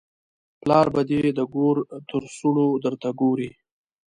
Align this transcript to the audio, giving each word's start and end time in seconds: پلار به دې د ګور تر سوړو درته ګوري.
پلار 0.61 0.87
به 0.93 1.01
دې 1.09 1.21
د 1.37 1.39
ګور 1.53 1.77
تر 2.09 2.23
سوړو 2.37 2.67
درته 2.83 3.09
ګوري. 3.19 3.51